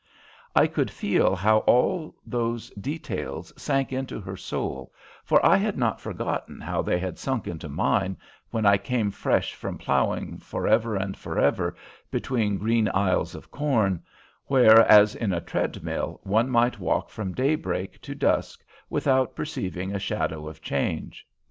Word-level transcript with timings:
I 0.55 0.65
could 0.65 0.89
feel 0.89 1.35
how 1.35 1.59
all 1.59 2.15
those 2.25 2.71
details 2.71 3.53
sank 3.55 3.93
into 3.93 4.19
her 4.19 4.35
soul, 4.35 4.91
for 5.23 5.45
I 5.45 5.57
had 5.57 5.77
not 5.77 6.01
forgotten 6.01 6.59
how 6.59 6.81
they 6.81 6.97
had 6.97 7.19
sunk 7.19 7.45
into 7.45 7.69
mine 7.69 8.17
when 8.49 8.65
I 8.65 8.79
came 8.79 9.11
fresh 9.11 9.53
from 9.53 9.77
ploughing 9.77 10.39
forever 10.39 10.95
and 10.95 11.15
forever 11.15 11.75
between 12.09 12.57
green 12.57 12.89
aisles 12.95 13.35
of 13.35 13.51
corn, 13.51 14.01
where, 14.47 14.79
as 14.89 15.13
in 15.13 15.33
a 15.33 15.39
treadmill, 15.39 16.19
one 16.23 16.49
might 16.49 16.79
walk 16.79 17.09
from 17.11 17.33
daybreak 17.35 18.01
to 18.01 18.15
dusk 18.15 18.63
without 18.89 19.35
perceiving 19.35 19.93
a 19.93 19.99
shadow 19.99 20.47
of 20.47 20.63
change. 20.63 21.27